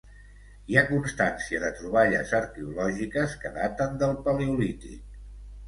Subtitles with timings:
[0.71, 5.09] Hi ha constància de troballes arqueològiques que daten del Paleolític.